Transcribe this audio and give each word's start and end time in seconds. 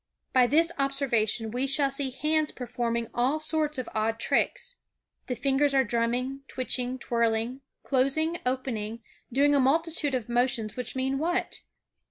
By 0.33 0.47
this 0.47 0.71
observation 0.79 1.51
we 1.51 1.67
shall 1.67 1.91
see 1.91 2.09
hands 2.09 2.51
performing 2.51 3.07
all 3.13 3.37
sorts 3.37 3.77
of 3.77 3.87
odd 3.93 4.19
tricks. 4.19 4.77
The 5.27 5.35
fingers 5.35 5.75
are 5.75 5.83
drumming, 5.83 6.41
twitching, 6.47 6.97
twirling, 6.97 7.61
closing, 7.83 8.39
opening, 8.43 9.03
doing 9.31 9.53
a 9.53 9.59
multitude 9.59 10.15
of 10.15 10.27
motions 10.27 10.75
which 10.75 10.95
mean 10.95 11.19
what? 11.19 11.61